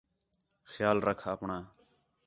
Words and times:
خیال 0.71 0.97
رکھ 1.07 1.23
آپݨاں 1.33 1.63